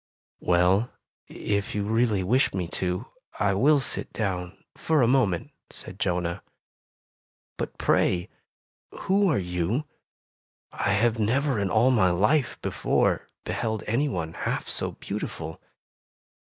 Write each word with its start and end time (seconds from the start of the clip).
"Well, 0.39 0.89
if 1.27 1.75
you 1.75 1.83
really 1.83 2.23
wish 2.23 2.55
me 2.55 2.67
to, 2.69 3.05
I 3.37 3.53
will 3.53 3.79
sit 3.79 4.11
down 4.11 4.57
for 4.75 5.03
a 5.03 5.07
moment," 5.07 5.51
said 5.69 5.99
Jonah. 5.99 6.41
"But, 7.55 7.77
pray, 7.77 8.27
who 9.01 9.29
are 9.29 9.37
you? 9.37 9.83
I 10.71 10.93
have 10.93 11.17
never^ 11.17 11.61
in 11.61 11.69
all 11.69 11.91
my 11.91 12.09
life 12.09 12.59
before, 12.63 13.29
beheld 13.43 13.83
anyone 13.85 14.33
half 14.33 14.67
so 14.67 14.93
beautiful!" 14.93 15.61